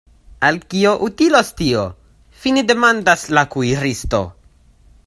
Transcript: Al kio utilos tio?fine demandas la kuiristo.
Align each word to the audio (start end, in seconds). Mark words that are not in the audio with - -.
Al 0.47 0.55
kio 0.73 0.93
utilos 1.07 1.51
tio?fine 1.59 2.65
demandas 2.73 3.29
la 3.39 3.47
kuiristo. 3.57 4.25